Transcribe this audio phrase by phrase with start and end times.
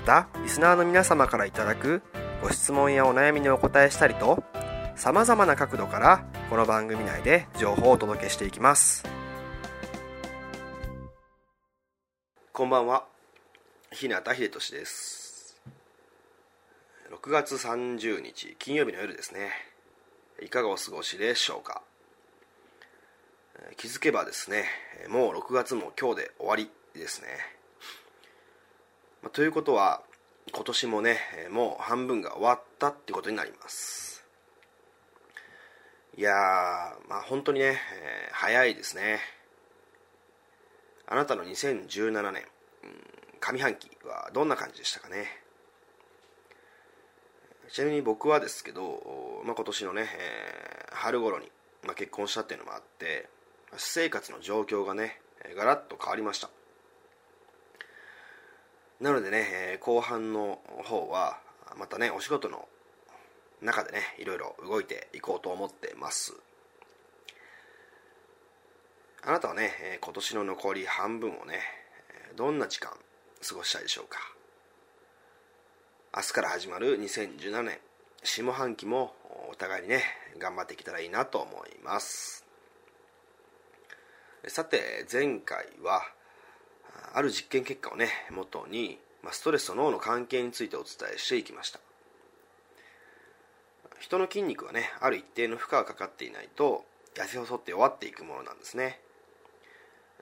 [0.00, 2.02] またリスナーの皆様からいただく
[2.42, 4.42] ご質問やお悩みにお答えしたりと
[4.96, 9.04] さまざまな角度からこの番組内で情報をお届けしていきます。
[12.54, 13.04] こんばんは。
[13.92, 15.60] 日向秀俊です。
[17.12, 19.50] 6月30日金曜日の夜ですね。
[20.42, 21.82] いかがお過ごしでしょうか。
[23.76, 24.64] 気づけばですね
[25.10, 27.28] もう6月も今日で終わりですね、
[29.22, 30.02] まあ、ということは
[30.52, 31.18] 今年もね
[31.50, 34.24] もう半分が終わったってことになります。
[36.16, 36.34] いやー
[37.08, 39.20] まあ本当にね、えー、早いですね。
[41.06, 42.44] あなたの2017年、
[42.84, 42.92] うん、
[43.40, 45.26] 上半期はどんな感じでしたかね。
[47.72, 51.50] ちなみに僕はですけど、まあ、今年のね、えー、春頃に、
[51.84, 53.28] まあ、結婚したっていうのもあって
[53.72, 55.20] 私生活の状況がね
[55.56, 56.50] ガラッと変わりました。
[59.00, 61.38] なのでね後半の方は
[61.78, 62.68] またねお仕事の
[63.62, 66.34] 中でねいろいろ動いていこうと思ってます。
[69.22, 71.60] あなたはねえ今年の残り半分をね
[72.36, 72.92] どんな時間
[73.46, 74.18] 過ごしたいでしょうか？
[76.16, 77.78] 明日から始まる2017年
[78.22, 79.14] 下半期も
[79.50, 80.02] お互いにね
[80.38, 82.44] 頑張っていけたらいいなと思います。
[84.46, 86.02] さて前回は
[87.14, 91.80] ある実験結果をね元にまストレスと脳の関係についてお伝えしていきました。
[93.98, 96.84] 人の筋肉はねある一定の負荷がかかっていないと
[97.14, 99.00] 痩せ細って弱っていくものなんですね。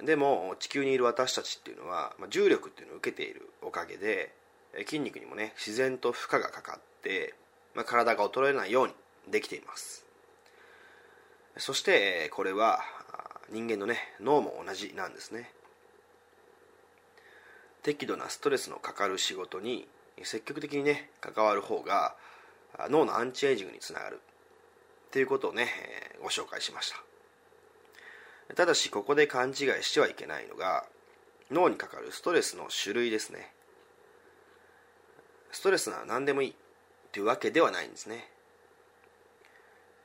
[0.02, 4.32] でも地球にいる私たちっていうのは、ま重力っていうのを受けているおかげで
[4.86, 7.34] 筋肉にもね自然と負荷がかかって、
[7.74, 8.94] まあ、体が衰えないように
[9.28, 10.04] できています。
[11.56, 12.80] そしてこれは
[13.50, 15.50] 人間のね脳も同じなんですね。
[17.88, 19.88] 適度なストレスのかかる仕事に
[20.22, 22.16] 積極的にね関わる方が
[22.90, 24.20] 脳のアンチエイジングにつながる。
[25.10, 25.68] ということをね
[26.22, 26.92] ご紹介しまし
[28.46, 28.54] た。
[28.54, 30.84] ただしここで勘違いしてはいけないのが
[31.50, 33.54] 脳にかかるストレスの種類ですね。
[35.50, 36.54] ストレスなら何でもいい。
[37.10, 38.28] というわけではないんですね。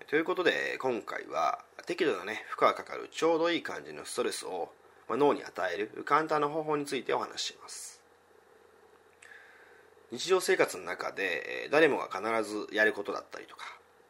[0.07, 4.71] ということで今回は適度なね負荷がかかるちょうどいい感じのストレスを、
[5.09, 8.01] 脳に与える簡単な方法についてお話しします。
[10.11, 13.63] 日常生活の中で誰もが必ずやることだったりとか、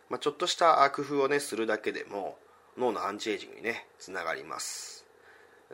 [0.10, 2.38] まあ、ちょっとした工夫をねするだけでも
[2.78, 5.06] 脳のアンチエイジングにねつながります。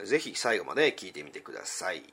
[0.03, 2.03] 是非最後まで聞いてみてください。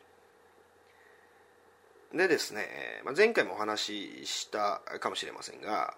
[2.15, 5.95] でですね、まあ、前回もお話ししたかもしれませんが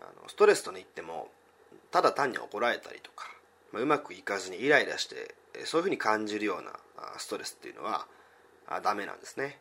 [0.00, 1.28] あのストレスとね言っても
[1.90, 3.28] ただ単に怒られたりとか、
[3.72, 6.72] まあ、うまくいかずにイライラしてそういうふうに感じるような
[7.18, 8.06] ストレスっていうのは
[8.82, 9.58] ダメなんですね。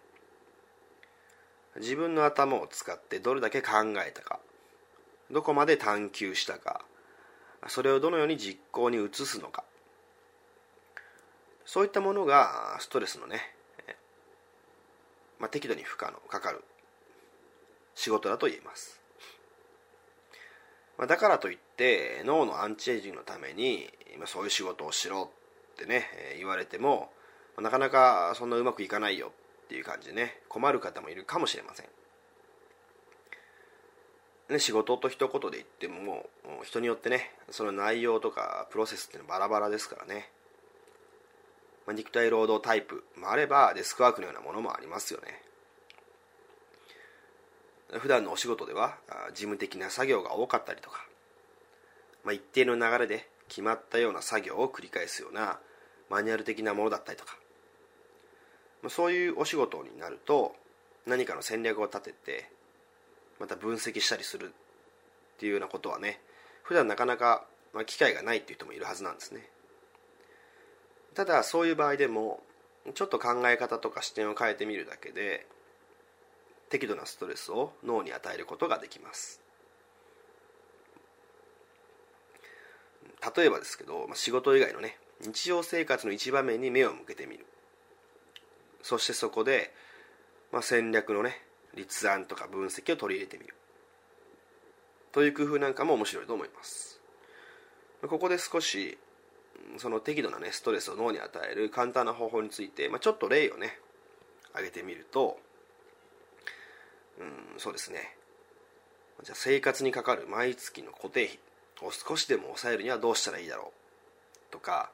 [1.77, 3.71] 自分の頭を使ってどれだけ考
[4.05, 4.39] えたか
[5.31, 6.83] どこまで探求したか
[7.67, 9.63] それをどのように実行に移すのか。
[11.65, 13.39] そういったものがストレスのね、
[15.39, 16.61] まあ、適度に負荷のかかる
[17.95, 18.99] 仕事だと言えます。
[20.97, 23.89] まあ、だからといって脳のアンチエイジングのために、
[24.19, 25.31] ま、そういう仕事をしろ
[25.71, 27.11] ってね、え、言われても、
[27.59, 29.31] なかなかそんなうまくいかないよ
[29.65, 31.85] っていう感じでね困る方もいるかもしれません、
[34.49, 36.29] ね、仕事と一言で言っても
[36.63, 40.29] 人によってねその内容とかプロセスっていうのはバラバラですからね、
[41.85, 45.41] まあ、肉体労働タイプもあればデスクワークのようなものもありますよね。
[47.99, 48.95] 普段のお仕事では
[49.33, 51.05] 事務的な作業が多かったりとか、
[52.23, 55.59] まあ、一定の流れで決まったような作業を繰り返すような
[56.09, 57.35] マニュアル的なものだったりとか、
[58.87, 60.55] そういうお仕事になると
[61.05, 62.49] 何かの戦略を立てて
[63.41, 66.21] また分析したりするっていうようなことはね
[66.63, 67.43] 普段なかなか、
[67.73, 69.41] ま、機会がないっていう人もいるはずなんですね。
[71.13, 72.41] ただそういう場合でも
[72.93, 75.45] ちょっと考え方とか視点を変えてみるだけで
[76.69, 79.41] 適度なストレスを脳に与えることができます。
[83.35, 87.45] 例えばですけど、まあ、仕事以外のね日常生活の一場面に目を向けてみる。
[88.81, 89.73] そしてそこで、
[90.51, 91.41] まあ、戦略のね
[91.75, 93.53] 立案とか分析を取り入れてみる。
[95.11, 96.99] という工夫なんかも面白いと思います。
[98.01, 98.97] ここで少し
[99.77, 103.77] その適度なねストレスを脳に与える簡単な方法について、まあ、ちょっと例をね
[104.51, 105.39] 挙げてみると
[107.19, 108.15] うんそうですね。
[109.23, 111.39] じゃあ生活にかかる毎月の固定費。
[111.81, 113.71] を少しでも抑えるにはどうしたらいいだろ
[114.49, 114.51] う？
[114.51, 114.91] とか、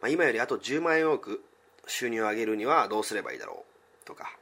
[0.00, 1.42] まあ、今よりあと10万円多く
[1.86, 3.64] 収入を上げるにはどうすればいいだろ
[4.02, 4.06] う？
[4.06, 4.36] とか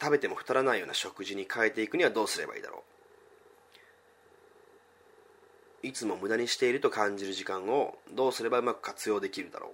[0.00, 2.84] 食べても太らないような食事に変えていくにはどうすればいいだろ
[5.82, 5.86] う？
[5.86, 9.72] いつも無駄にしていると感じる時間をどうすればうまく活用できるだろ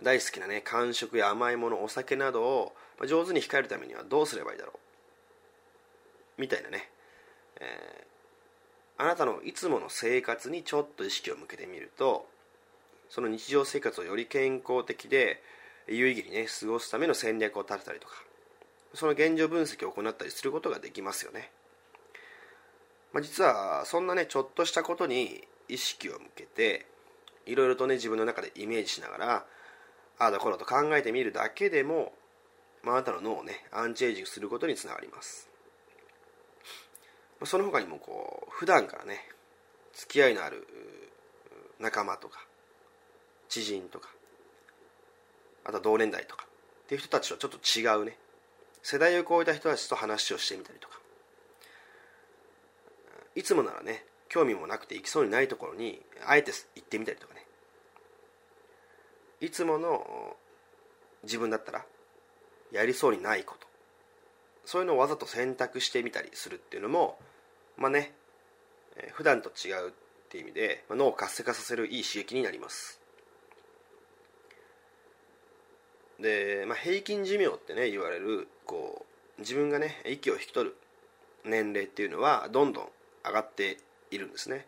[0.00, 0.04] う？
[0.04, 2.74] 大好きなね間食や甘いものお酒などを
[3.06, 4.78] 上手に控えるためにはどうすればいいだろう？
[6.38, 6.88] みたいなね、
[7.60, 12.26] えー、あなたのいつもの生活にちょっと意識を向けてみると
[13.08, 15.42] その日常生活をより健康的で
[15.86, 18.14] 有意義にね過ごすための戦略を立てたりとか
[18.94, 21.50] その現状分析を行ったりすることができますよね、
[23.12, 26.86] まあ、実はそんなねちょっとしたことに意識を向けて
[27.46, 29.44] いろいろとね自分の中でイメージしながら
[30.18, 32.12] ああだこうだと考えてみるだけでも、
[32.82, 35.53] まあ、あなたの脳をねアンチエイジングすることにつながります。
[37.46, 39.20] その他にもこう普段からね
[39.94, 40.66] 付き合いのある
[41.80, 42.44] 仲間とか
[43.48, 44.08] 知人とか
[45.64, 46.46] あとは同年代とか
[46.84, 48.18] っていう人たちとちょっと違うね。
[48.82, 51.00] 世代を超えた人たちと話をしてみたりとか。
[53.34, 57.46] いつもならね興味もなくて行きそうにないところにあえて行ってみたりとかね。
[59.40, 60.36] いつもの
[61.22, 61.86] 自分だったら
[62.72, 63.66] やりそうにないこと。
[64.66, 67.18] そういうのをわざと選択してみたりするっていうのも
[67.76, 68.12] まあね
[69.12, 69.92] 普段と違うっ
[70.28, 73.00] ていう意味で脳を活性化させるいい刺激になります。
[76.20, 79.04] で、まあ、平均寿命ってね言われるこ
[79.36, 80.76] う自分がね息を引き取る
[81.44, 82.88] 年齢っていうのはどんどん
[83.24, 83.78] 上がって
[84.10, 84.66] いるんですね。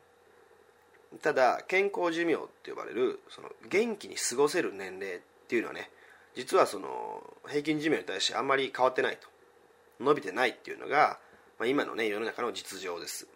[1.22, 5.90] ただ健康寿命って呼ばれるその元気に過ごせる年齢っていうのはね
[6.34, 9.28] 実はその平均寿命に対してあんまり変わってないと。
[10.00, 11.18] 伸びてないっていうのが、
[11.58, 13.26] まあ、今のね世の中の実情です。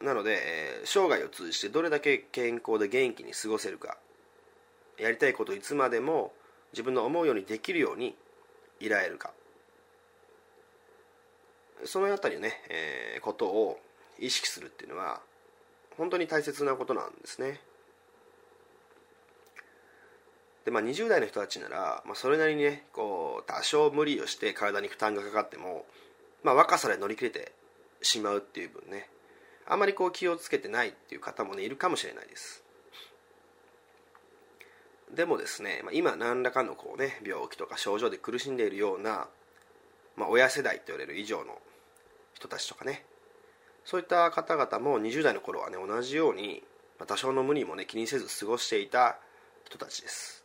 [0.00, 3.96] なので生涯を通じてどれだけ健康で元気に過ごせるか。
[4.98, 6.32] やりたいことをいつまでも
[6.72, 8.14] 自分の思うようにできるように
[8.80, 9.32] いられるか。
[11.84, 13.80] その辺りのね、えー、ことを
[14.18, 15.20] 意識するっていうのは
[15.96, 17.60] 本当に大切なことなんですね。
[20.64, 25.84] でまあ20代の人たちなら、まあ、それなりにねこう多少無理をして体に負担がかかっても、
[26.42, 27.52] まあ、若さで乗り切れて
[28.02, 29.08] しまうっていう分ね
[29.66, 32.62] あんまりこう気をつけてないっていう方もねいるかもしれないです。
[35.14, 39.28] でもですね、まあ、今何らかのこう、ね、病気とか症状で苦しんでいるような、
[40.16, 41.58] まあ、親世代と言われる以上の
[42.32, 43.04] 人たちとかね
[43.84, 46.62] そういった方々も20代の頃はね同じように、
[46.98, 49.18] まあ、多少の無理もね気にせず過ごしていた
[49.66, 50.41] 人たちです。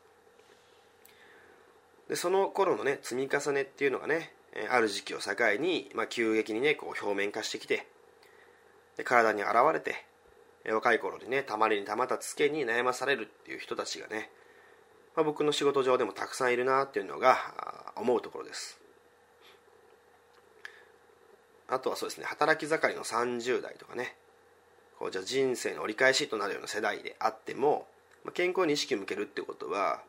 [2.09, 4.31] でその頃のね積み重ねっていうのがね
[4.69, 7.85] ある時期を境に、まあ、急激にねこう表面化してきて
[8.97, 10.05] で体に現れて
[10.71, 14.29] 若い頃にねたまりにたまったツケに悩まされるっていう人たちがね
[15.17, 17.37] まあ、僕の仕事上でもたくさんいるなっていうのが
[17.95, 18.79] 思うところです。
[21.67, 24.15] あとはそうですね働き盛りの30代とかね
[24.97, 27.87] こうじゃ人生の折り返しとなるような世代であっても、
[28.23, 30.01] まあ、健康に意識を向けるってことは、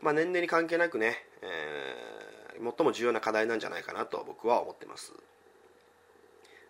[0.00, 5.12] まあ、年齢に関係なくね、えー、最も重要な課題なんじゃないかなと僕は思ってます。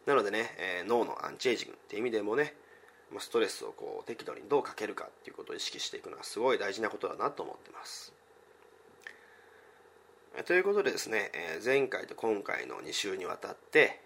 [0.06, 2.54] なのでね、えー、脳のアンチエイジングっていう意味でもね
[3.18, 8.12] ストレスをこう適度にどうかけるかっていうことを意識していくのはすごい大事なことだなと思ってます。
[10.44, 11.32] ということでですね
[11.64, 14.00] 前回と今回の2週にわたって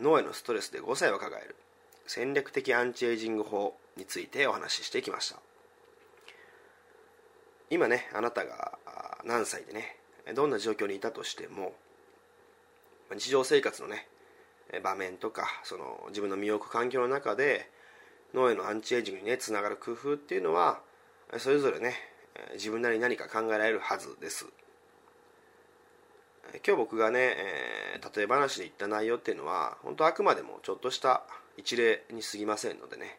[0.00, 1.56] 脳へのストレスで5歳を抱える
[2.06, 5.40] 戦略的アンチエイジング法についてお話ししてきました。
[7.70, 8.78] 今ねあなたが
[9.24, 9.96] 何歳でね
[10.34, 11.72] どんな状況にいたとしても
[13.14, 14.08] 日常生活のね
[14.82, 17.70] 場面とかその自分の身を置く環境の中で
[18.34, 20.80] 脳へのアンチエイジングにねつながる工夫っていうのは
[21.38, 21.94] それぞれね
[22.54, 24.46] 自分なりに何か考えられるはずです。
[26.64, 27.18] 今日僕がね、
[27.96, 31.22] えー、例え話で言った内容っていうのは本当あくまでもちょっとした
[31.56, 33.18] 一例に過ぎませんのでね、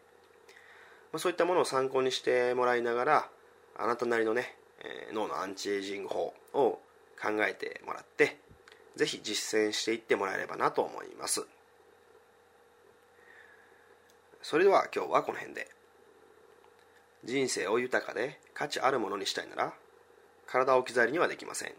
[1.11, 3.29] まあ、そういったものを参考にしてもらいながら
[3.77, 6.79] あなたなりのね、えー、脳のアンチエイジング法を
[7.21, 8.37] 考えてもらって
[8.95, 11.45] ぜひ実践していってもらえればなと思います。
[14.41, 15.67] それでは今日はこの辺で。
[17.23, 19.73] 人生を豊かで価値あるものにしたいなら
[20.45, 21.73] 体を置き去りにはできません。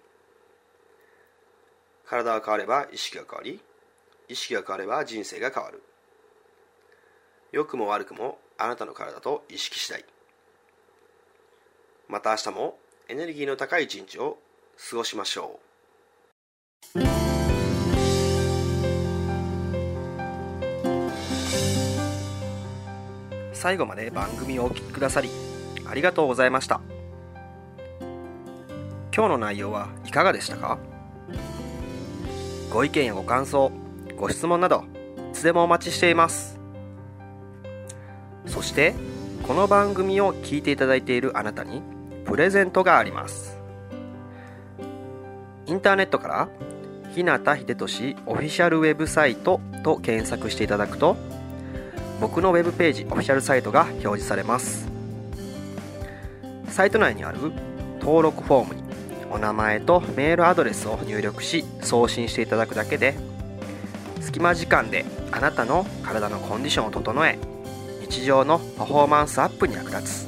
[2.05, 3.61] 体が変われば意識が変わり
[4.29, 5.83] 意識が変われば人生が変わる。
[7.53, 10.05] 良くも悪くもあなたの体と意識したい。
[12.11, 14.39] また明日もエネルギーの高い一日を
[14.91, 15.61] 過ごしましょ
[16.95, 17.01] う。
[23.53, 25.29] 最後まで番組をお聴きくださり
[25.85, 26.81] ありがとうございました。
[29.15, 30.79] 今日の内容はいかがでしたか？
[32.71, 33.71] ご意見やご感想
[34.17, 34.85] ご質問など
[35.31, 36.59] いつでもお待ちしています。
[38.47, 38.95] そして
[39.43, 41.83] この番組を聞いていただいているあなたに
[42.29, 43.59] プレゼントがあります。
[45.67, 46.49] インターネットから
[47.15, 51.17] 日向秀俊オフィシャルウェブサイトと検索していただくと
[52.21, 54.89] 僕のウェブページオフィシャルサイトが表示されます。
[56.69, 57.39] サイト内にある
[58.01, 58.83] 登録フォームに
[59.31, 63.15] お名前とメールアドレスを入力し送信していただくだけで
[64.21, 67.39] 隙間時間であなたの体のコンディションを整え
[68.03, 70.28] 日常のパフォーマンスアップに役立つ。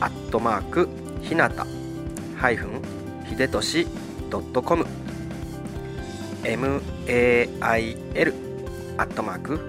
[0.00, 0.88] アットマーク
[1.22, 1.66] ひなた
[2.36, 2.82] ハイフン
[3.26, 3.86] ひでとし
[4.30, 4.86] .com
[6.42, 6.82] mail
[8.98, 9.60] アットマーク